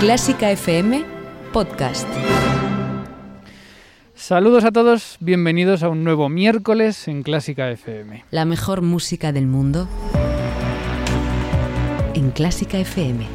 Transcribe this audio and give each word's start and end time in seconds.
Clásica 0.00 0.50
FM 0.50 1.04
Podcast. 1.52 2.08
Saludos 4.14 4.64
a 4.64 4.72
todos, 4.72 5.18
bienvenidos 5.20 5.82
a 5.82 5.90
un 5.90 6.04
nuevo 6.04 6.30
miércoles 6.30 7.06
en 7.06 7.22
Clásica 7.22 7.70
FM. 7.70 8.24
La 8.30 8.46
mejor 8.46 8.80
música 8.80 9.30
del 9.30 9.46
mundo 9.46 9.90
en 12.14 12.30
Clásica 12.30 12.78
FM. 12.78 13.26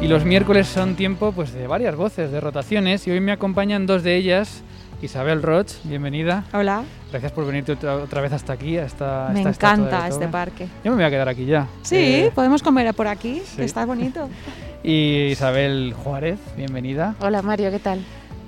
Y 0.00 0.08
los 0.08 0.24
miércoles 0.24 0.68
son 0.68 0.96
tiempo 0.96 1.32
pues 1.32 1.52
de 1.52 1.66
varias 1.66 1.96
voces, 1.96 2.32
de 2.32 2.40
rotaciones, 2.40 3.06
y 3.06 3.10
hoy 3.10 3.20
me 3.20 3.32
acompañan 3.32 3.84
dos 3.84 4.02
de 4.02 4.16
ellas. 4.16 4.64
Isabel 5.02 5.42
Roch, 5.42 5.72
bienvenida. 5.84 6.44
Hola. 6.52 6.84
Gracias 7.10 7.32
por 7.32 7.44
venirte 7.44 7.72
otra, 7.72 7.96
otra 7.96 8.20
vez 8.20 8.32
hasta 8.32 8.52
aquí. 8.52 8.78
Hasta, 8.78 9.30
Me 9.32 9.40
esta 9.40 9.50
estatua 9.50 9.76
de 9.76 9.82
encanta 9.86 10.08
este 10.08 10.28
parque. 10.28 10.68
Yo 10.84 10.92
me 10.92 10.96
voy 10.96 11.04
a 11.04 11.10
quedar 11.10 11.28
aquí 11.28 11.44
ya. 11.44 11.66
Sí, 11.82 11.96
Eh, 11.96 12.32
podemos 12.32 12.62
comer 12.62 12.94
por 12.94 13.08
aquí, 13.08 13.42
sí. 13.44 13.56
que 13.56 13.64
está 13.64 13.84
bonito. 13.84 14.28
y 14.84 15.26
Isabel 15.32 15.92
Juárez, 16.04 16.38
bienvenida. 16.56 17.16
Hola 17.20 17.42
Mario, 17.42 17.72
¿qué 17.72 17.80
tal? 17.80 18.00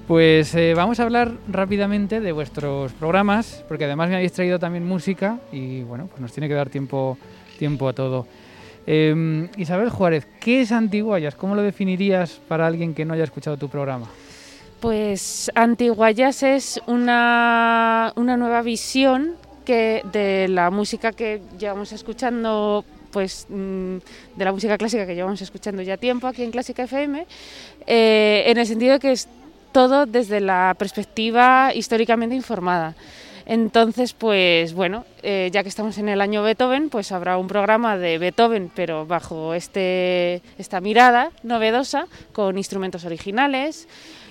Pues 0.07 0.55
eh, 0.55 0.75
vamos 0.77 1.01
a 1.01 1.03
hablar 1.03 1.33
rápidamente 1.49 2.21
de 2.21 2.31
vuestros 2.31 2.93
programas, 2.93 3.65
porque 3.67 3.87
además 3.87 4.11
me 4.11 4.17
habéis 4.17 4.33
traído 4.33 4.59
también 4.61 4.87
música 4.87 5.39
y 5.51 5.83
bueno, 5.83 6.07
pues 6.07 6.21
nos 6.21 6.33
tiene 6.33 6.47
que 6.47 6.55
dar 6.55 6.69
tiempo, 6.69 7.19
tiempo 7.59 7.89
a 7.89 7.95
todo. 7.95 8.29
Eh, 8.87 9.49
Isabel 9.57 9.89
Juárez, 9.89 10.29
¿qué 10.41 10.61
es 10.61 10.71
Antiguayas? 10.71 11.35
¿Cómo 11.35 11.55
lo 11.57 11.63
definirías 11.63 12.39
para 12.47 12.67
alguien 12.67 12.95
que 12.95 13.05
no 13.05 13.15
haya 13.15 13.25
escuchado 13.25 13.57
tu 13.57 13.69
programa? 13.69 14.07
Pues 14.85 15.51
Antiguayas 15.55 16.43
es 16.43 16.79
una, 16.87 18.13
una 18.17 18.37
nueva 18.37 18.61
visión 18.61 19.35
que 19.65 20.03
de 20.13 20.47
la 20.47 20.71
música 20.71 21.13
que 21.13 21.41
llevamos 21.59 21.91
escuchando, 21.93 22.85
pues 23.11 23.47
mm, 23.49 23.97
de 24.37 24.45
la 24.45 24.53
música 24.53 24.77
clásica 24.77 25.07
que 25.07 25.15
llevamos 25.15 25.41
escuchando 25.41 25.81
ya 25.81 25.97
tiempo 25.97 26.27
aquí 26.27 26.43
en 26.43 26.51
Clásica 26.51 26.83
FM, 26.83 27.27
eh, 27.87 28.43
en 28.45 28.59
el 28.59 28.67
sentido 28.67 28.99
que 28.99 29.13
es 29.13 29.27
todo 29.73 30.05
desde 30.05 30.41
la 30.41 30.77
perspectiva 30.79 31.73
históricamente 31.75 32.35
informada. 32.35 32.95
Entonces, 33.47 34.13
pues 34.13 34.75
bueno, 34.75 35.07
eh, 35.23 35.49
ya 35.51 35.63
que 35.63 35.71
estamos 35.71 35.97
en 35.97 36.11
el 36.11 36.21
año 36.21 36.43
Beethoven, 36.43 36.91
pues 36.91 37.11
habrá 37.11 37.39
un 37.39 37.47
programa 37.47 37.97
de 37.97 38.19
Beethoven, 38.19 38.71
pero 38.75 39.07
bajo 39.07 39.55
este, 39.55 40.43
esta 40.59 40.83
mirada 40.83 41.31
novedosa, 41.43 42.07
con 42.35 42.59
instrumentos 42.59 43.07
originales. 43.07 43.89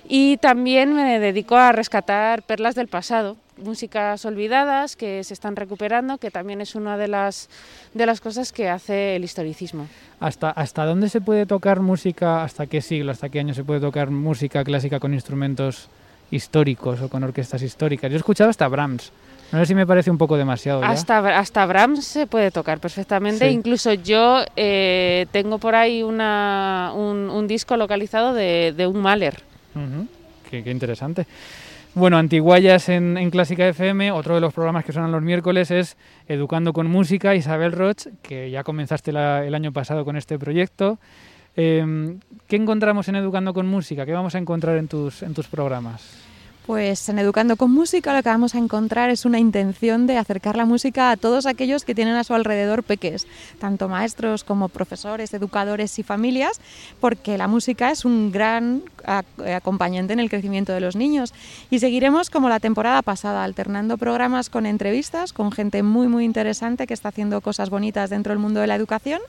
Y 0.07 0.37
también 0.37 0.93
me 0.93 1.19
dedico 1.19 1.55
a 1.55 1.71
rescatar 1.71 2.43
perlas 2.43 2.75
del 2.75 2.87
pasado, 2.87 3.37
músicas 3.57 4.25
olvidadas 4.25 4.95
que 4.95 5.23
se 5.23 5.33
están 5.33 5.55
recuperando, 5.55 6.17
que 6.17 6.31
también 6.31 6.59
es 6.61 6.75
una 6.75 6.97
de 6.97 7.07
las, 7.07 7.49
de 7.93 8.05
las 8.05 8.19
cosas 8.19 8.51
que 8.51 8.69
hace 8.69 9.15
el 9.15 9.23
historicismo. 9.23 9.87
¿Hasta, 10.19 10.49
¿Hasta 10.49 10.85
dónde 10.85 11.09
se 11.09 11.21
puede 11.21 11.45
tocar 11.45 11.79
música? 11.79 12.43
¿Hasta 12.43 12.67
qué 12.67 12.81
siglo, 12.81 13.11
hasta 13.11 13.29
qué 13.29 13.39
año 13.39 13.53
se 13.53 13.63
puede 13.63 13.79
tocar 13.79 14.09
música 14.09 14.63
clásica 14.63 14.99
con 14.99 15.13
instrumentos 15.13 15.89
históricos 16.31 17.01
o 17.01 17.09
con 17.09 17.23
orquestas 17.23 17.61
históricas? 17.61 18.09
Yo 18.09 18.15
he 18.15 18.19
escuchado 18.19 18.49
hasta 18.49 18.67
Brahms. 18.67 19.11
No 19.51 19.59
sé 19.59 19.67
si 19.67 19.75
me 19.75 19.85
parece 19.85 20.09
un 20.09 20.17
poco 20.17 20.35
demasiado. 20.35 20.81
¿ya? 20.81 20.89
Hasta, 20.89 21.37
hasta 21.37 21.65
Brahms 21.65 22.03
se 22.05 22.25
puede 22.25 22.49
tocar 22.49 22.79
perfectamente. 22.79 23.47
Sí. 23.47 23.53
Incluso 23.53 23.93
yo 23.93 24.43
eh, 24.55 25.27
tengo 25.31 25.59
por 25.59 25.75
ahí 25.75 26.01
una, 26.01 26.91
un, 26.95 27.29
un 27.29 27.47
disco 27.47 27.77
localizado 27.77 28.33
de, 28.33 28.73
de 28.75 28.87
un 28.87 28.97
Mahler. 28.97 29.52
Qué, 30.49 30.69
interesante. 30.69 31.25
Bueno, 31.95 32.17
Antiguayas 32.17 32.89
en, 32.89 33.29
Clásica 33.29 33.67
FM, 33.67 34.11
otro 34.11 34.35
de 34.35 34.41
los 34.41 34.53
programas 34.53 34.83
que 34.83 34.93
suenan 34.93 35.11
los 35.11 35.21
miércoles 35.21 35.71
es 35.71 35.97
Educando 36.27 36.73
con 36.73 36.87
Música, 36.87 37.35
Isabel 37.35 37.71
Roch, 37.71 38.07
que 38.21 38.49
ya 38.49 38.63
comenzaste 38.63 39.11
el 39.11 39.55
año 39.55 39.71
pasado 39.71 40.05
con 40.05 40.15
este 40.15 40.39
proyecto. 40.39 40.97
Eh, 41.55 42.17
¿Qué 42.47 42.55
encontramos 42.55 43.07
en 43.09 43.15
Educando 43.15 43.53
con 43.53 43.67
Música? 43.67 44.05
¿Qué 44.05 44.13
vamos 44.13 44.33
a 44.35 44.39
encontrar 44.39 44.77
en 44.77 44.87
tus, 44.87 45.21
en 45.21 45.33
tus 45.33 45.47
programas? 45.47 46.32
Pues 46.65 47.09
en 47.09 47.19
Educando 47.19 47.57
con 47.57 47.71
Música 47.71 48.15
lo 48.15 48.23
que 48.23 48.29
vamos 48.29 48.55
a 48.55 48.57
encontrar 48.57 49.09
es 49.09 49.25
una 49.25 49.37
intención 49.37 50.07
de 50.07 50.17
acercar 50.17 50.55
la 50.55 50.63
música 50.63 51.11
a 51.11 51.17
todos 51.17 51.45
aquellos 51.45 51.83
que 51.83 51.93
tienen 51.93 52.15
a 52.15 52.23
su 52.23 52.33
alrededor 52.33 52.83
peques, 52.83 53.27
tanto 53.59 53.89
maestros 53.89 54.45
como 54.45 54.69
profesores, 54.69 55.33
educadores 55.33 55.99
y 55.99 56.03
familias, 56.03 56.61
porque 57.01 57.37
la 57.37 57.49
música 57.49 57.91
es 57.91 58.05
un 58.05 58.31
gran 58.31 58.81
ac- 59.03 59.55
acompañante 59.57 60.13
en 60.13 60.21
el 60.21 60.29
crecimiento 60.29 60.71
de 60.71 60.79
los 60.79 60.95
niños. 60.95 61.33
Y 61.69 61.79
seguiremos 61.79 62.29
como 62.29 62.47
la 62.47 62.61
temporada 62.61 63.01
pasada, 63.01 63.43
alternando 63.43 63.97
programas 63.97 64.49
con 64.49 64.65
entrevistas, 64.65 65.33
con 65.33 65.51
gente 65.51 65.83
muy 65.83 66.07
muy 66.07 66.23
interesante 66.23 66.87
que 66.87 66.93
está 66.93 67.09
haciendo 67.09 67.41
cosas 67.41 67.69
bonitas 67.71 68.09
dentro 68.09 68.31
del 68.31 68.39
mundo 68.39 68.61
de 68.61 68.67
la 68.67 68.75
educación 68.75 69.19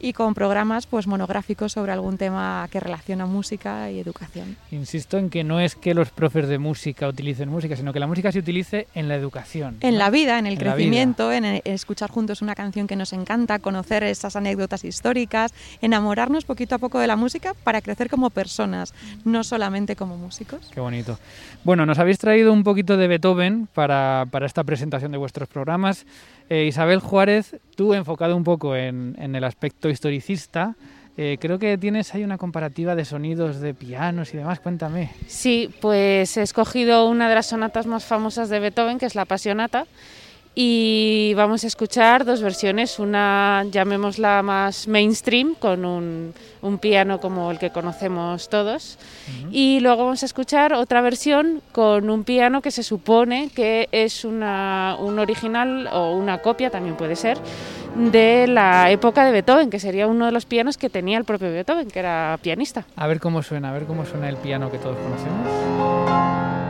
y 0.00 0.12
con 0.12 0.34
programas 0.34 0.86
pues 0.86 1.06
monográficos 1.06 1.72
sobre 1.72 1.92
algún 1.92 2.18
tema 2.18 2.68
que 2.70 2.80
relaciona 2.80 3.26
música 3.26 3.90
y 3.90 3.98
educación. 3.98 4.56
Insisto 4.70 5.18
en 5.18 5.30
que 5.30 5.44
no 5.44 5.60
es 5.60 5.74
que 5.76 5.94
los 5.94 6.10
profes 6.10 6.48
de 6.48 6.58
música 6.58 7.08
utilicen 7.08 7.48
música, 7.48 7.76
sino 7.76 7.92
que 7.92 8.00
la 8.00 8.06
música 8.06 8.32
se 8.32 8.38
utilice 8.38 8.86
en 8.94 9.08
la 9.08 9.14
educación. 9.16 9.76
En 9.80 9.92
¿no? 9.94 9.98
la 9.98 10.10
vida, 10.10 10.38
en 10.38 10.46
el 10.46 10.54
En 10.54 10.58
crecimiento, 10.58 11.32
en, 11.32 11.44
el- 11.44 11.62
escuchar 11.64 12.10
juntos 12.10 12.42
una 12.42 12.54
canción 12.54 12.86
que 12.86 12.96
nos 12.96 13.12
encanta, 13.12 13.58
conocer 13.58 14.02
esas 14.04 14.36
anécdotas 14.36 14.84
históricas, 14.84 15.52
enamorarnos 15.80 16.44
poquito 16.44 16.74
a 16.74 16.78
poco 16.78 16.98
de 16.98 17.06
la 17.06 17.16
música 17.16 17.54
para 17.64 17.80
crecer 17.80 18.08
como 18.10 18.30
personas, 18.30 18.94
no 19.24 19.44
solamente 19.44 19.96
como 19.96 20.16
músicos. 20.16 20.70
Qué 20.72 20.80
bonito. 20.80 21.18
Bueno, 21.64 21.86
nos 21.86 21.98
habéis 21.98 22.18
traído 22.18 22.52
un 22.52 22.64
poquito 22.64 22.96
de 22.96 23.06
Beethoven 23.08 23.68
para, 23.74 24.26
para 24.30 24.46
esta 24.46 24.64
presentación 24.64 25.12
de 25.12 25.18
vuestros 25.18 25.48
programas. 25.48 26.04
Eh, 26.50 26.64
Isabel 26.66 27.00
Juárez, 27.00 27.56
tú 27.74 27.94
enfocado 27.94 28.36
un 28.36 28.44
poco 28.44 28.76
en, 28.76 29.16
el 29.18 29.44
aspecto 29.44 29.88
historicista, 29.88 30.76
eh, 31.16 31.38
creo 31.40 31.58
que 31.58 31.78
tienes 31.78 32.14
ahí 32.14 32.24
una 32.24 32.38
comparativa 32.38 32.94
de 32.94 33.04
sonidos 33.04 33.60
de 33.60 33.72
pianos 33.72 34.34
y 34.34 34.36
demás. 34.36 34.60
Cuéntame. 34.60 35.10
Sí, 35.26 35.70
pues 35.80 36.36
he 36.36 36.42
escogido 36.42 37.08
una 37.08 37.28
de 37.28 37.36
las 37.36 37.46
sonatas 37.46 37.86
más 37.86 38.04
famosas 38.04 38.48
de 38.48 38.60
Beethoven, 38.60 38.98
que 38.98 39.06
es 39.06 39.14
la 39.14 39.24
Pasionata, 39.24 39.86
y 40.54 41.32
vamos 41.34 41.64
a 41.64 41.66
escuchar 41.66 42.24
dos 42.24 42.40
versiones, 42.40 42.98
una 42.98 43.64
llamémosla 43.70 44.42
más 44.42 44.86
mainstream, 44.86 45.54
con 45.56 45.84
un, 45.84 46.32
un 46.62 46.78
piano 46.78 47.20
como 47.20 47.50
el 47.50 47.58
que 47.58 47.70
conocemos 47.70 48.48
todos, 48.48 48.98
y 49.50 49.80
luego 49.80 50.04
vamos 50.04 50.22
a 50.22 50.26
escuchar 50.26 50.72
otra 50.74 51.00
versión 51.00 51.60
con 51.72 52.08
un 52.08 52.24
piano 52.24 52.62
que 52.62 52.70
se 52.70 52.82
supone 52.82 53.50
que 53.54 53.88
es 53.90 54.24
una, 54.24 54.96
un 55.00 55.18
original 55.18 55.88
o 55.92 56.12
una 56.16 56.38
copia, 56.38 56.70
también 56.70 56.96
puede 56.96 57.16
ser, 57.16 57.38
de 57.96 58.46
la 58.46 58.90
época 58.90 59.24
de 59.24 59.32
Beethoven, 59.32 59.70
que 59.70 59.80
sería 59.80 60.06
uno 60.06 60.26
de 60.26 60.32
los 60.32 60.46
pianos 60.46 60.76
que 60.76 60.90
tenía 60.90 61.18
el 61.18 61.24
propio 61.24 61.50
Beethoven, 61.50 61.90
que 61.90 61.98
era 61.98 62.38
pianista. 62.42 62.84
A 62.96 63.06
ver 63.06 63.20
cómo 63.20 63.42
suena, 63.42 63.70
a 63.70 63.72
ver 63.72 63.84
cómo 63.84 64.04
suena 64.04 64.28
el 64.28 64.36
piano 64.36 64.70
que 64.70 64.78
todos 64.78 64.96
conocemos. 64.96 66.63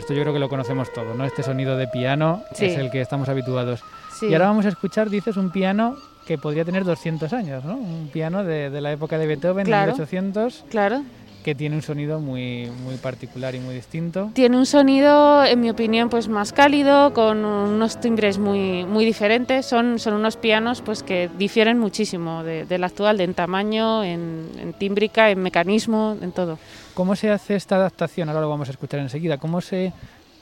Esto 0.00 0.12
yo 0.14 0.22
creo 0.22 0.32
que 0.32 0.38
lo 0.40 0.48
conocemos 0.48 0.92
todo, 0.92 1.14
¿no? 1.14 1.24
Este 1.24 1.42
sonido 1.42 1.76
de 1.76 1.86
piano 1.88 2.42
Sí. 2.54 2.66
es 2.66 2.78
el 2.78 2.90
que 2.90 3.00
estamos 3.00 3.28
habituados. 3.28 3.82
Sí. 4.18 4.26
Y 4.26 4.32
ahora 4.34 4.46
vamos 4.46 4.66
a 4.66 4.68
escuchar, 4.70 5.08
dices, 5.08 5.36
un 5.36 5.50
piano 5.50 5.96
que 6.26 6.36
podría 6.38 6.64
tener 6.64 6.84
200 6.84 7.32
años, 7.32 7.64
¿no? 7.64 7.76
Un 7.76 8.08
piano 8.12 8.44
de, 8.44 8.70
de 8.70 8.80
la 8.80 8.92
época 8.92 9.18
de 9.18 9.26
Beethoven, 9.26 9.64
Claro. 9.66 9.92
1800, 9.92 10.64
Claro. 10.70 11.02
Que 11.42 11.54
tiene 11.54 11.76
un 11.76 11.82
sonido 11.82 12.20
muy, 12.20 12.70
muy 12.84 12.96
particular 12.96 13.54
y 13.54 13.60
muy 13.60 13.74
distinto. 13.74 14.30
Tiene 14.34 14.56
un 14.58 14.66
sonido, 14.66 15.44
en 15.44 15.60
mi 15.60 15.70
opinión, 15.70 16.10
pues 16.10 16.28
más 16.28 16.52
cálido, 16.52 17.12
con 17.14 17.44
unos 17.44 17.98
timbres 18.00 18.38
muy, 18.38 18.84
muy 18.84 19.04
diferentes. 19.04 19.64
Son, 19.66 19.98
son 19.98 20.14
unos 20.14 20.36
pianos 20.36 20.82
pues 20.82 21.02
que 21.02 21.30
difieren 21.38 21.78
muchísimo 21.78 22.44
de- 22.44 22.66
del 22.66 22.84
actual, 22.84 23.20
en 23.20 23.34
tamaño, 23.34 24.04
en, 24.04 24.48
en 24.58 24.72
tímbrica, 24.74 25.30
en 25.30 25.40
mecanismo, 25.42 26.16
en 26.20 26.32
todo. 26.32 26.58
¿Cómo 26.94 27.16
se 27.16 27.30
hace 27.30 27.56
esta 27.56 27.76
adaptación? 27.76 28.28
Ahora 28.28 28.42
lo 28.42 28.50
vamos 28.50 28.68
a 28.68 28.72
escuchar 28.72 29.00
enseguida. 29.00 29.38
¿Cómo, 29.38 29.60
se, 29.62 29.92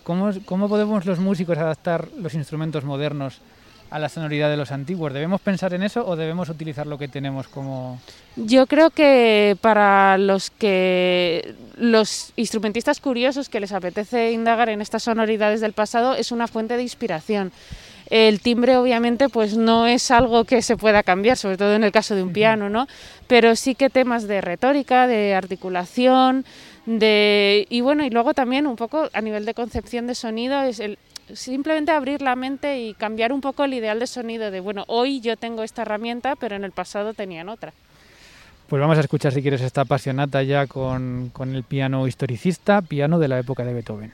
cómo, 0.02 0.30
cómo 0.46 0.68
podemos 0.68 1.06
los 1.06 1.18
músicos 1.20 1.58
adaptar 1.58 2.08
los 2.18 2.34
instrumentos 2.34 2.84
modernos 2.84 3.40
a 3.90 3.98
la 3.98 4.08
sonoridad 4.08 4.50
de 4.50 4.56
los 4.56 4.72
antiguos? 4.72 5.12
¿Debemos 5.12 5.40
pensar 5.40 5.74
en 5.74 5.82
eso 5.82 6.06
o 6.06 6.16
debemos 6.16 6.48
utilizar 6.48 6.86
lo 6.86 6.98
que 6.98 7.08
tenemos 7.08 7.48
como... 7.48 8.00
Yo 8.36 8.66
creo 8.66 8.90
que 8.90 9.56
para 9.60 10.18
los 10.18 10.50
que 10.50 11.54
los 11.76 12.32
instrumentistas 12.36 13.00
curiosos 13.00 13.48
que 13.48 13.60
les 13.60 13.72
apetece 13.72 14.32
indagar 14.32 14.68
en 14.68 14.80
estas 14.80 15.02
sonoridades 15.02 15.60
del 15.60 15.72
pasado 15.72 16.14
es 16.14 16.30
una 16.32 16.46
fuente 16.46 16.76
de 16.76 16.82
inspiración. 16.82 17.52
El 18.10 18.40
timbre 18.40 18.76
obviamente 18.76 19.28
pues 19.28 19.56
no 19.56 19.86
es 19.86 20.10
algo 20.10 20.44
que 20.44 20.62
se 20.62 20.76
pueda 20.76 21.02
cambiar, 21.02 21.36
sobre 21.36 21.58
todo 21.58 21.74
en 21.74 21.84
el 21.84 21.92
caso 21.92 22.14
de 22.14 22.22
un 22.22 22.32
piano, 22.32 22.70
¿no? 22.70 22.86
Pero 23.26 23.54
sí 23.54 23.74
que 23.74 23.90
temas 23.90 24.26
de 24.26 24.40
retórica, 24.40 25.06
de 25.06 25.34
articulación, 25.34 26.46
de 26.86 27.66
y 27.68 27.82
bueno, 27.82 28.04
y 28.04 28.10
luego 28.10 28.32
también 28.32 28.66
un 28.66 28.76
poco 28.76 29.10
a 29.12 29.20
nivel 29.20 29.44
de 29.44 29.52
concepción 29.52 30.06
de 30.06 30.14
sonido 30.14 30.62
es 30.62 30.80
el 30.80 30.98
simplemente 31.32 31.92
abrir 31.92 32.22
la 32.22 32.36
mente 32.36 32.80
y 32.80 32.94
cambiar 32.94 33.32
un 33.32 33.40
poco 33.40 33.64
el 33.64 33.74
ideal 33.74 33.98
de 33.98 34.06
sonido 34.06 34.50
de 34.50 34.60
bueno, 34.60 34.84
hoy 34.88 35.20
yo 35.20 35.36
tengo 35.36 35.62
esta 35.62 35.82
herramienta, 35.82 36.36
pero 36.36 36.56
en 36.56 36.64
el 36.64 36.72
pasado 36.72 37.14
tenían 37.14 37.48
otra. 37.48 37.72
Pues 38.68 38.80
vamos 38.80 38.98
a 38.98 39.00
escuchar 39.00 39.32
si 39.32 39.40
quieres 39.40 39.62
esta 39.62 39.82
apasionata 39.82 40.42
ya 40.42 40.66
con, 40.66 41.30
con 41.32 41.54
el 41.54 41.62
piano 41.62 42.06
historicista, 42.06 42.82
piano 42.82 43.18
de 43.18 43.28
la 43.28 43.38
época 43.38 43.64
de 43.64 43.72
Beethoven. 43.72 44.12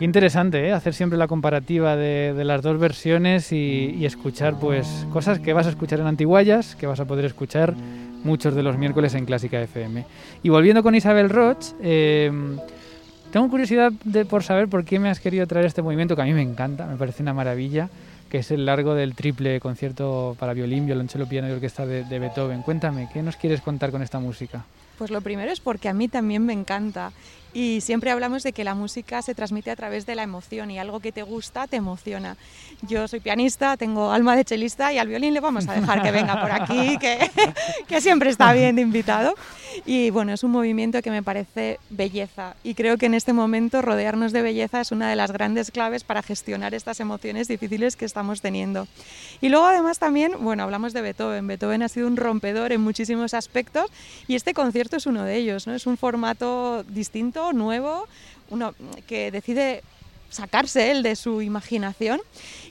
Qué 0.00 0.06
interesante, 0.06 0.66
¿eh? 0.66 0.72
Hacer 0.72 0.94
siempre 0.94 1.18
la 1.18 1.28
comparativa 1.28 1.94
de, 1.94 2.32
de 2.32 2.44
las 2.44 2.62
dos 2.62 2.80
versiones 2.80 3.52
y, 3.52 3.94
y 3.98 4.06
escuchar, 4.06 4.58
pues, 4.58 5.06
cosas 5.12 5.40
que 5.40 5.52
vas 5.52 5.66
a 5.66 5.68
escuchar 5.68 6.00
en 6.00 6.06
Antiguayas, 6.06 6.74
que 6.74 6.86
vas 6.86 7.00
a 7.00 7.04
poder 7.04 7.26
escuchar 7.26 7.74
muchos 8.24 8.54
de 8.54 8.62
los 8.62 8.78
miércoles 8.78 9.14
en 9.14 9.26
Clásica 9.26 9.60
FM. 9.60 10.06
Y 10.42 10.48
volviendo 10.48 10.82
con 10.82 10.94
Isabel 10.94 11.28
Roch, 11.28 11.74
eh, 11.82 12.32
tengo 13.30 13.50
curiosidad 13.50 13.92
de, 14.04 14.24
por 14.24 14.42
saber 14.42 14.68
por 14.68 14.86
qué 14.86 14.98
me 14.98 15.10
has 15.10 15.20
querido 15.20 15.46
traer 15.46 15.66
este 15.66 15.82
movimiento 15.82 16.16
que 16.16 16.22
a 16.22 16.24
mí 16.24 16.32
me 16.32 16.42
encanta, 16.42 16.86
me 16.86 16.96
parece 16.96 17.22
una 17.22 17.34
maravilla, 17.34 17.90
que 18.30 18.38
es 18.38 18.50
el 18.50 18.64
largo 18.64 18.94
del 18.94 19.14
triple 19.14 19.60
concierto 19.60 20.34
para 20.40 20.54
violín, 20.54 20.86
violonchelo, 20.86 21.26
piano 21.26 21.46
y 21.46 21.52
orquesta 21.52 21.84
de, 21.84 22.04
de 22.04 22.18
Beethoven. 22.18 22.62
Cuéntame, 22.62 23.10
¿qué 23.12 23.22
nos 23.22 23.36
quieres 23.36 23.60
contar 23.60 23.90
con 23.90 24.00
esta 24.00 24.18
música? 24.18 24.64
Pues 24.96 25.10
lo 25.10 25.20
primero 25.20 25.52
es 25.52 25.60
porque 25.60 25.90
a 25.90 25.92
mí 25.92 26.08
también 26.08 26.46
me 26.46 26.54
encanta 26.54 27.12
y 27.52 27.80
siempre 27.80 28.10
hablamos 28.10 28.42
de 28.42 28.52
que 28.52 28.64
la 28.64 28.74
música 28.74 29.22
se 29.22 29.34
transmite 29.34 29.70
a 29.70 29.76
través 29.76 30.06
de 30.06 30.14
la 30.14 30.22
emoción 30.22 30.70
y 30.70 30.78
algo 30.78 31.00
que 31.00 31.12
te 31.12 31.22
gusta 31.22 31.66
te 31.66 31.76
emociona. 31.76 32.36
Yo 32.82 33.08
soy 33.08 33.20
pianista, 33.20 33.76
tengo 33.76 34.12
alma 34.12 34.36
de 34.36 34.44
chelista 34.44 34.92
y 34.92 34.98
al 34.98 35.08
violín 35.08 35.34
le 35.34 35.40
vamos 35.40 35.68
a 35.68 35.74
dejar 35.74 36.02
que 36.02 36.10
venga 36.10 36.40
por 36.40 36.52
aquí, 36.52 36.98
que, 37.00 37.30
que 37.86 38.00
siempre 38.00 38.30
está 38.30 38.52
bien 38.52 38.76
de 38.76 38.82
invitado. 38.82 39.34
Y 39.86 40.10
bueno, 40.10 40.32
es 40.32 40.42
un 40.42 40.50
movimiento 40.50 41.00
que 41.02 41.10
me 41.10 41.22
parece 41.22 41.78
belleza 41.90 42.54
y 42.62 42.74
creo 42.74 42.96
que 42.98 43.06
en 43.06 43.14
este 43.14 43.32
momento 43.32 43.82
rodearnos 43.82 44.32
de 44.32 44.42
belleza 44.42 44.80
es 44.80 44.92
una 44.92 45.08
de 45.08 45.16
las 45.16 45.32
grandes 45.32 45.70
claves 45.70 46.04
para 46.04 46.22
gestionar 46.22 46.74
estas 46.74 47.00
emociones 47.00 47.48
difíciles 47.48 47.96
que 47.96 48.04
estamos 48.04 48.40
teniendo. 48.40 48.86
Y 49.40 49.48
luego 49.48 49.66
además 49.66 49.98
también, 49.98 50.32
bueno, 50.40 50.62
hablamos 50.62 50.92
de 50.92 51.02
Beethoven. 51.02 51.46
Beethoven 51.46 51.82
ha 51.82 51.88
sido 51.88 52.06
un 52.06 52.16
rompedor 52.16 52.72
en 52.72 52.80
muchísimos 52.80 53.34
aspectos 53.34 53.90
y 54.26 54.34
este 54.34 54.54
concierto 54.54 54.96
es 54.96 55.06
uno 55.06 55.24
de 55.24 55.36
ellos, 55.36 55.66
¿no? 55.66 55.74
Es 55.74 55.86
un 55.86 55.96
formato 55.96 56.82
distinto, 56.84 57.39
nuevo, 57.52 58.06
uno 58.50 58.74
que 59.06 59.30
decide 59.30 59.82
sacarse 60.30 60.90
él 60.90 61.02
de 61.02 61.16
su 61.16 61.42
imaginación. 61.42 62.20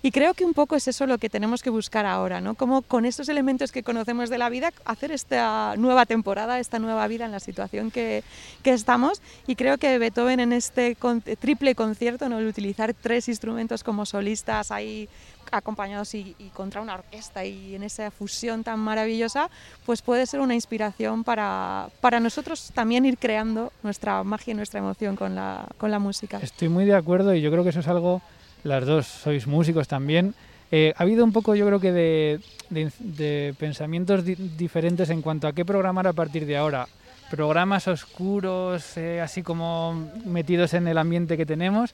Y 0.01 0.11
creo 0.11 0.33
que 0.33 0.45
un 0.45 0.53
poco 0.53 0.75
es 0.75 0.87
eso 0.87 1.05
lo 1.05 1.17
que 1.17 1.29
tenemos 1.29 1.61
que 1.61 1.69
buscar 1.69 2.05
ahora, 2.05 2.39
¿no? 2.39 2.55
Como 2.55 2.81
con 2.81 3.05
estos 3.05 3.27
elementos 3.29 3.71
que 3.71 3.83
conocemos 3.83 4.29
de 4.29 4.37
la 4.37 4.49
vida, 4.49 4.71
hacer 4.85 5.11
esta 5.11 5.75
nueva 5.77 6.05
temporada, 6.05 6.59
esta 6.59 6.79
nueva 6.79 7.05
vida 7.07 7.25
en 7.25 7.31
la 7.31 7.41
situación 7.41 7.91
que, 7.91 8.23
que 8.63 8.71
estamos. 8.71 9.21
Y 9.45 9.55
creo 9.55 9.77
que 9.77 9.97
Beethoven 9.97 10.39
en 10.39 10.53
este 10.53 10.97
triple 11.39 11.75
concierto, 11.75 12.29
¿no? 12.29 12.39
el 12.39 12.47
utilizar 12.47 12.93
tres 12.93 13.27
instrumentos 13.27 13.83
como 13.83 14.05
solistas 14.05 14.71
ahí 14.71 15.09
acompañados 15.51 16.13
y, 16.15 16.35
contra 16.53 16.81
una 16.81 16.95
orquesta 16.95 17.45
y 17.45 17.75
en 17.75 17.83
esa 17.83 18.11
fusión 18.11 18.63
tan 18.63 18.79
maravillosa, 18.79 19.49
pues 19.85 20.01
puede 20.01 20.25
ser 20.25 20.39
una 20.39 20.55
inspiración 20.55 21.23
para, 21.23 21.89
para 22.01 22.19
nosotros 22.19 22.71
también 22.73 23.05
ir 23.05 23.17
creando 23.17 23.71
nuestra 23.83 24.23
magia 24.23 24.51
y 24.51 24.55
nuestra 24.55 24.79
emoción 24.79 25.15
con 25.15 25.35
la, 25.35 25.67
con 25.77 25.91
la 25.91 25.99
música. 25.99 26.39
Estoy 26.41 26.69
muy 26.69 26.85
de 26.85 26.95
acuerdo 26.95 27.33
y 27.33 27.41
yo 27.41 27.51
creo 27.51 27.63
que 27.63 27.69
eso 27.69 27.79
es 27.79 27.87
algo, 27.87 28.21
las 28.63 28.85
dos 28.85 29.07
sois 29.07 29.47
músicos 29.47 29.87
también. 29.87 30.33
Eh, 30.71 30.93
ha 30.95 31.03
habido 31.03 31.23
un 31.23 31.31
poco, 31.31 31.55
yo 31.55 31.65
creo 31.65 31.79
que, 31.79 31.91
de, 31.91 32.39
de, 32.69 33.55
pensamientos 33.57 34.23
diferentes 34.23 35.09
en 35.09 35.21
cuanto 35.21 35.47
a 35.47 35.53
qué 35.53 35.65
programar 35.65 36.07
a 36.07 36.13
partir 36.13 36.45
de 36.45 36.57
ahora. 36.57 36.87
Programas 37.31 37.87
oscuros, 37.87 38.97
eh, 38.97 39.21
así 39.21 39.43
como 39.43 40.09
metidos 40.25 40.73
en 40.73 40.87
el 40.87 40.97
ambiente 40.97 41.37
que 41.37 41.45
tenemos, 41.45 41.93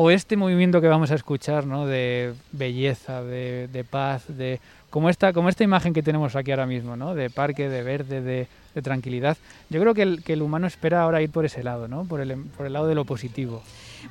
o 0.00 0.12
este 0.12 0.36
movimiento 0.36 0.80
que 0.80 0.86
vamos 0.86 1.10
a 1.10 1.16
escuchar, 1.16 1.66
¿no? 1.66 1.84
De 1.84 2.32
belleza, 2.52 3.24
de, 3.24 3.84
paz, 3.90 4.22
de 4.28 4.60
como 4.90 5.10
esta, 5.10 5.32
como 5.32 5.48
esta 5.48 5.64
imagen 5.64 5.92
que 5.92 6.04
tenemos 6.04 6.36
aquí 6.36 6.52
ahora 6.52 6.66
mismo, 6.66 6.94
¿no? 6.94 7.16
De 7.16 7.30
parque, 7.30 7.68
de 7.68 7.82
verde, 7.82 8.20
de, 8.20 8.46
tranquilidad. 8.80 9.36
Yo 9.70 9.80
creo 9.80 9.94
que 9.94 10.02
el, 10.02 10.22
que 10.22 10.34
el, 10.34 10.42
humano 10.42 10.68
espera 10.68 11.02
ahora 11.02 11.20
ir 11.20 11.30
por 11.30 11.44
ese 11.44 11.64
lado, 11.64 11.88
¿no? 11.88 12.04
Por 12.04 12.20
el, 12.20 12.36
por 12.56 12.66
el 12.66 12.74
lado 12.74 12.86
de 12.86 12.94
lo 12.94 13.04
positivo. 13.06 13.60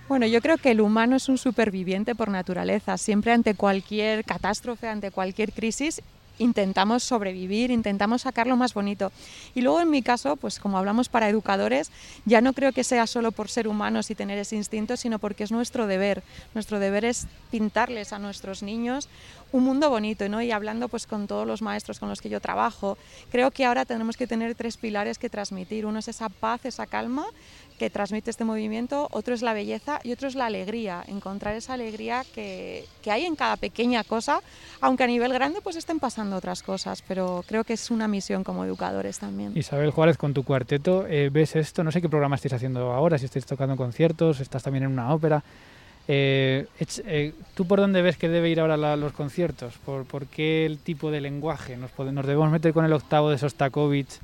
Bueno, 0.10 0.28
yo 0.28 0.42
creo 0.42 0.58
que 0.58 0.72
el 0.72 0.82
humano 0.82 1.16
es 1.16 1.30
un 1.30 1.38
superviviente 1.38 2.16
por 2.16 2.28
naturaleza. 2.28 2.98
Siempre 2.98 3.32
ante 3.32 3.54
cualquier 3.56 4.26
catástrofe, 4.26 4.90
ante 4.90 5.12
cualquier 5.12 5.54
crisis, 5.54 6.02
intentamos 6.40 7.04
sobrevivir, 7.04 7.72
intentamos 7.72 8.24
sacar 8.24 8.48
lo 8.48 8.58
más 8.58 8.74
bonito. 8.74 9.12
Y 9.56 9.62
luego 9.62 9.82
en 9.82 9.90
mi 9.90 10.02
caso, 10.02 10.36
pues 10.36 10.60
como 10.60 10.78
hablamos 10.78 11.10
para 11.10 11.30
educadores, 11.30 11.92
ya 12.26 12.42
no 12.42 12.54
creo 12.54 12.72
que 12.72 12.84
sea 12.84 13.08
solo 13.08 13.32
por 13.32 13.50
ser 13.50 13.68
humanos 13.68 14.10
y 14.12 14.16
tener 14.16 14.38
ese 14.38 14.56
instinto, 14.56 14.98
sino 14.98 15.20
porque 15.20 15.44
es 15.44 15.52
nuestro 15.52 15.88
deber. 15.88 16.24
Nuestro 16.54 16.80
deber 16.80 17.06
es 17.06 17.28
pintarles 17.52 18.14
a 18.14 18.20
nuestros 18.20 18.64
niños 18.64 19.10
un 19.52 19.64
mundo 19.64 19.90
bonito, 19.90 20.28
¿no? 20.28 20.42
Y 20.42 20.52
hablando 20.52 20.90
pues 20.90 21.08
con 21.08 21.28
todos 21.28 21.48
los 21.48 21.62
maestros 21.62 22.00
con 22.00 22.10
los 22.10 22.22
que 22.22 22.30
yo 22.30 22.42
trabajo, 22.42 22.98
creo 23.32 23.52
que 23.52 23.66
ahora 23.66 23.86
tenemos 23.86 24.18
que 24.18 24.28
tener 24.28 24.56
tres 24.56 24.78
pilares 24.78 25.18
que 25.18 25.30
transmitir. 25.30 25.86
Uno 25.86 26.00
es 26.00 26.08
esa 26.08 26.30
paz, 26.30 26.66
esa 26.66 26.86
calma, 26.86 27.26
que 27.78 27.90
transmite 27.90 28.30
este 28.30 28.44
movimiento, 28.44 29.08
otro 29.12 29.34
es 29.34 29.42
la 29.42 29.54
belleza 29.54 30.00
y 30.04 30.12
otro 30.12 30.28
es 30.28 30.36
la 30.36 30.48
alegría, 30.48 31.04
encontrar 31.08 31.56
esa 31.56 31.74
alegría 31.74 32.24
que, 32.34 32.86
que, 33.02 33.12
hay 33.12 33.26
en 33.26 33.36
cada 33.36 33.56
pequeña 33.58 34.04
cosa, 34.04 34.42
aunque 34.82 35.04
a 35.04 35.08
nivel 35.08 35.32
grande 35.34 35.62
pues 35.62 35.76
estén 35.76 36.00
pasando 36.00 36.36
otras 36.36 36.64
cosas, 36.64 37.04
pero 37.08 37.44
creo 37.48 37.64
que 37.64 37.74
es 37.74 37.92
una 37.92 38.08
misión 38.08 38.44
como 38.44 38.66
educadores 38.66 39.20
también. 39.20 39.56
Isabel 39.56 39.92
Juárez, 39.92 40.18
con 40.18 40.34
tu 40.34 40.44
cuarteto, 40.44 41.06
eh, 41.08 41.30
¿ves 41.32 41.56
esto? 41.56 41.84
No 41.84 41.92
sé 41.92 42.02
qué 42.02 42.10
programa 42.10 42.36
estáis 42.36 42.54
haciendo 42.54 42.92
ahora, 42.92 43.18
si 43.18 43.26
estáis 43.26 43.46
tocando 43.46 43.76
conciertos, 43.76 44.40
estás 44.40 44.64
también 44.64 44.86
en 44.86 44.92
una 44.92 45.14
ópera. 45.14 45.44
Eh, 46.08 46.66
eh, 46.80 47.34
¿Tú 47.54 47.68
por 47.68 47.80
dónde 47.80 48.02
ves 48.02 48.18
que 48.18 48.30
debe 48.30 48.50
ir 48.50 48.60
ahora 48.62 48.96
los 48.96 49.12
conciertos? 49.12 49.78
¿Por, 49.86 50.06
¿Por, 50.06 50.28
qué 50.28 50.66
el 50.66 50.78
tipo 50.78 51.12
de 51.12 51.20
lenguaje? 51.20 51.76
¿Nos, 51.76 51.92
¿Nos 51.98 52.26
debemos 52.26 52.50
meter 52.50 52.74
con 52.74 52.86
el 52.86 52.94
octavo 52.94 53.30
de 53.30 53.38
Sostakovich? 53.38 54.20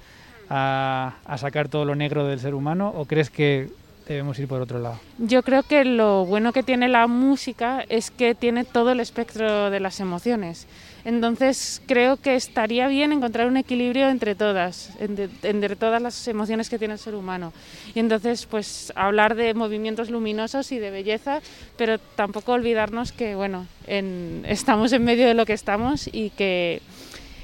A, 0.50 1.16
sacar 1.38 1.68
todo 1.68 1.86
lo 1.86 1.96
negro 1.96 2.26
del 2.28 2.40
ser 2.40 2.54
humano 2.54 2.94
o 2.96 3.06
crees 3.06 3.30
que 3.30 3.70
debemos 4.08 4.38
ir 4.40 4.48
por 4.48 4.62
otro 4.62 4.80
lado? 4.80 5.00
Yo 5.18 5.44
creo 5.44 5.64
que 5.64 5.86
lo 5.86 6.26
bueno 6.26 6.54
que 6.54 6.64
tiene 6.64 6.88
la 6.88 7.08
música 7.08 7.86
es 7.90 8.12
que 8.12 8.36
tiene 8.36 8.64
todo 8.66 8.92
el 8.92 9.00
espectro 9.00 9.70
de 9.70 9.80
las 9.80 10.00
emociones. 10.00 10.68
Entonces 11.06 11.82
creo 11.86 12.16
que 12.18 12.36
estaría 12.36 12.88
bien 12.88 13.12
encontrar 13.12 13.48
un 13.48 13.58
equilibrio 13.58 14.10
entre 14.10 14.36
todas, 14.36 14.92
entre, 15.00 15.76
todas 15.76 16.02
las 16.02 16.28
emociones 16.28 16.70
que 16.70 16.80
tiene 16.80 16.94
el 16.94 17.00
ser 17.00 17.16
humano. 17.16 17.52
Y 17.94 18.00
entonces 18.00 18.46
pues 18.46 18.94
hablar 18.96 19.36
de 19.36 19.54
movimientos 19.54 20.10
luminosos 20.10 20.72
y 20.72 20.80
de 20.80 20.92
belleza, 20.92 21.42
pero 21.78 21.98
tampoco 21.98 22.54
olvidarnos 22.54 23.12
que 23.12 23.36
bueno, 23.36 23.68
estamos 23.86 24.94
en 24.94 25.04
medio 25.04 25.28
de 25.28 25.34
lo 25.34 25.46
que 25.46 25.54
estamos 25.54 26.10
y 26.12 26.30
que 26.32 26.82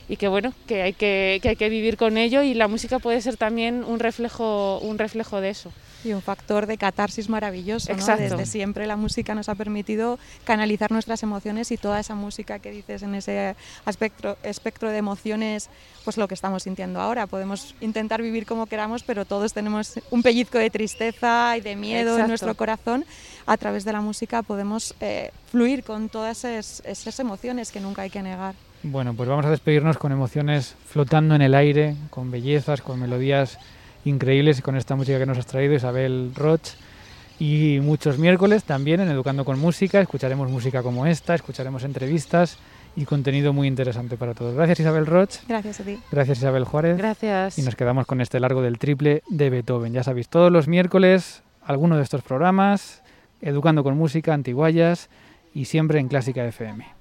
y 0.10 0.18
que 0.18 0.28
bueno, 0.28 0.54
que 0.68 0.82
hay 0.82 0.94
que, 0.94 1.39
que 1.42 1.50
hay 1.50 1.56
que 1.56 1.70
vivir 1.70 1.96
con 1.96 2.18
ello 2.18 2.42
y 2.42 2.56
la 2.56 2.68
música 2.68 2.98
puede 2.98 3.22
ser 3.22 3.38
también 3.38 3.84
un 3.84 4.00
reflejo, 4.00 4.80
un 4.80 4.98
reflejo 4.98 5.39
de 5.39 5.51
eso. 5.51 5.72
Y 6.04 6.13
un 6.13 6.22
factor 6.22 6.66
de 6.66 6.78
catarsis 6.78 7.30
maravilloso. 7.30 7.94
¿no? 7.94 8.18
Desde 8.18 8.46
siempre 8.46 8.88
la 8.88 8.96
música 8.96 9.36
nos 9.36 9.50
ha 9.50 9.56
permitido 9.56 10.18
canalizar 10.46 10.92
nuestras 10.92 11.22
emociones 11.24 11.72
y 11.72 11.78
toda 11.78 12.00
esa 12.00 12.16
música 12.16 12.58
que 12.58 12.72
dices 12.72 13.04
en 13.04 13.16
ese 13.16 13.56
espectro, 13.86 14.38
espectro 14.44 14.89
de 14.89 14.98
emociones, 14.98 15.70
pues 16.06 16.18
lo 16.18 16.28
que 16.28 16.34
estamos 16.34 16.63
sintiendo 16.63 17.01
ahora. 17.01 17.28
Podemos 17.28 17.75
intentar 17.82 18.22
vivir 18.22 18.46
como 18.46 18.66
queramos, 18.66 19.04
pero 19.04 19.25
todos 19.25 19.54
tenemos 19.54 20.00
un 20.10 20.24
pellizco 20.24 20.58
de 20.58 20.70
tristeza 20.70 21.56
y 21.58 21.62
de 21.62 21.75
miedo 21.75 22.18
en 22.18 22.28
nuestro 22.28 22.56
corazón. 22.56 23.06
A 23.46 23.58
través 23.58 23.84
de 23.84 23.92
la 23.92 24.01
música 24.01 24.42
podemos 24.42 24.96
eh, 25.01 25.32
fluir 25.51 25.84
con 25.84 26.10
todas 26.10 26.46
esas, 26.46 26.82
esas 26.86 27.20
emociones 27.20 27.72
que 27.72 27.80
nunca 27.82 28.04
hay 28.04 28.10
que 28.10 28.24
negar. 28.24 28.56
Bueno, 28.83 29.13
pues 29.13 29.27
vamos 29.27 29.45
a 29.45 29.50
despedirnos 29.50 29.98
con 29.98 30.12
emociones 30.12 30.75
flotando 30.86 31.36
en 31.36 31.41
el 31.41 31.53
aire, 31.53 31.95
con 32.09 32.31
bellezas, 32.31 32.81
con 32.81 33.00
melodías 33.00 33.59
increíbles 34.05 34.59
y 34.59 34.62
con 34.62 34.77
esta 34.77 34.95
música 34.95 35.19
que 35.19 35.25
nos 35.25 35.38
has 35.38 35.45
traído 35.45 35.74
Isabel 35.74 36.31
Roch. 36.36 36.69
Y 37.39 37.79
muchos 37.81 38.17
miércoles 38.17 38.63
también 38.63 39.00
en 39.01 39.09
Educando 39.09 39.45
con 39.45 39.59
Música 39.59 40.01
escucharemos 40.01 40.50
música 40.50 40.83
como 40.83 41.05
esta, 41.05 41.36
escucharemos 41.36 41.83
entrevistas 41.83 42.57
y 42.95 43.05
contenido 43.05 43.53
muy 43.53 43.67
interesante 43.67 44.17
para 44.17 44.33
todos. 44.33 44.55
Gracias 44.55 44.79
Isabel 44.81 45.05
Roch. 45.05 45.36
Gracias 45.48 45.79
a 45.79 45.83
ti. 45.83 46.00
Gracias 46.12 46.39
Isabel 46.39 46.63
Juárez. 46.63 46.98
Gracias. 46.98 47.57
Y 47.57 47.62
nos 47.63 47.75
quedamos 47.75 48.05
con 48.05 48.21
este 48.21 48.39
largo 48.39 48.62
del 48.62 48.77
triple 48.77 49.24
de 49.29 49.50
Beethoven. 49.50 49.93
Ya 49.93 50.03
sabéis, 50.03 50.29
todos 50.29 50.51
los 50.51 50.67
miércoles 50.67 51.43
alguno 51.63 51.98
de 51.98 52.03
estos 52.03 52.24
programas, 52.24 53.03
Educando 53.41 53.83
con 53.83 53.95
Música, 53.95 54.33
Antiguayas 54.33 55.09
y 55.53 55.65
siempre 55.65 56.00
en 56.00 56.07
Clásica 56.07 56.45
FM. 56.45 56.99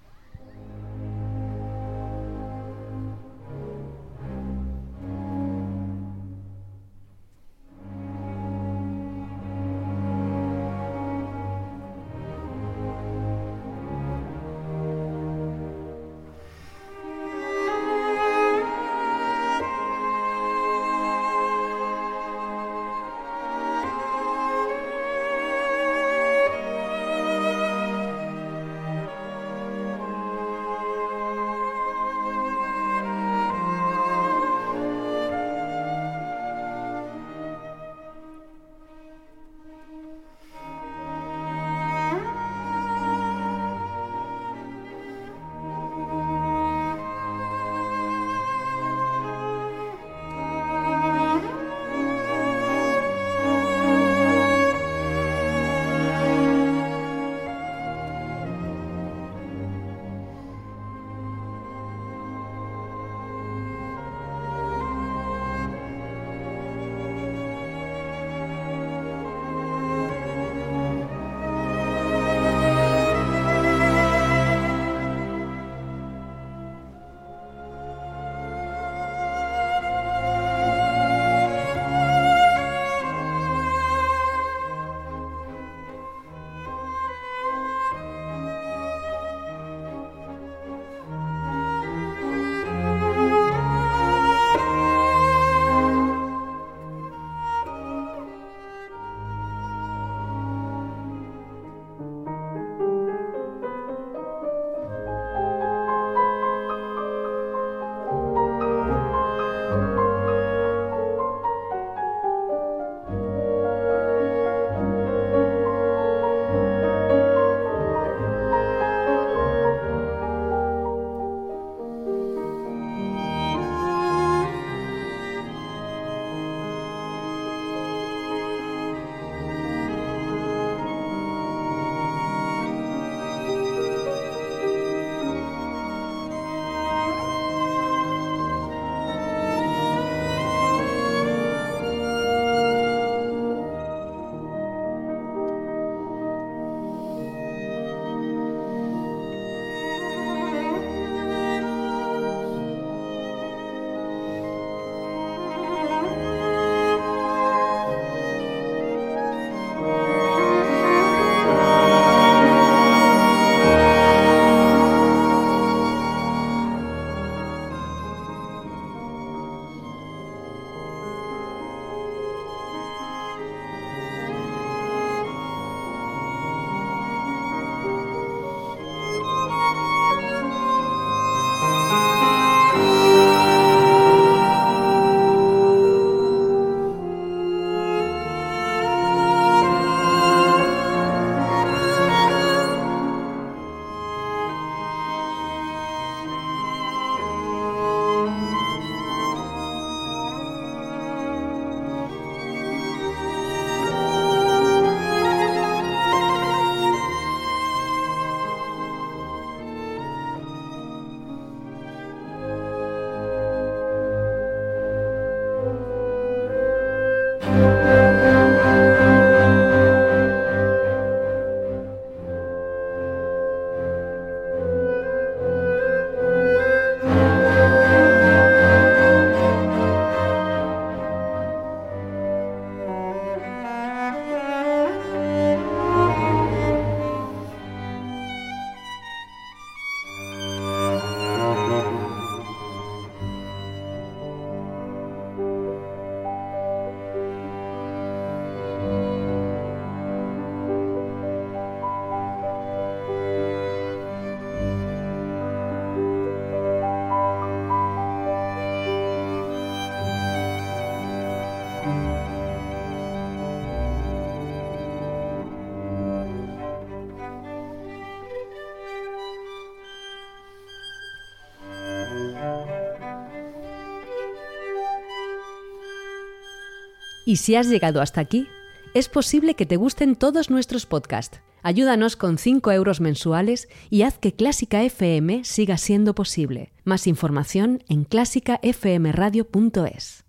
Y 277.28 277.36
si 277.36 277.54
has 277.56 277.68
llegado 277.68 278.00
hasta 278.00 278.22
aquí, 278.22 278.48
es 278.94 279.10
posible 279.10 279.52
que 279.52 279.66
te 279.66 279.76
gusten 279.76 280.16
todos 280.16 280.48
nuestros 280.48 280.86
podcasts. 280.86 281.42
Ayúdanos 281.62 282.16
con 282.16 282.38
5 282.38 282.72
euros 282.72 283.02
mensuales 283.02 283.68
y 283.90 284.00
haz 284.00 284.16
que 284.16 284.32
Clásica 284.32 284.82
FM 284.82 285.44
siga 285.44 285.76
siendo 285.76 286.14
posible. 286.14 286.72
Más 286.84 287.06
información 287.06 287.84
en 287.90 288.04
clásicafmradio.es. 288.04 290.24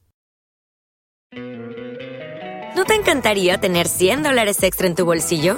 ¿No 2.76 2.84
te 2.84 2.96
encantaría 2.96 3.62
tener 3.62 3.88
100 3.88 4.24
dólares 4.24 4.62
extra 4.62 4.88
en 4.88 4.96
tu 4.96 5.06
bolsillo? 5.06 5.58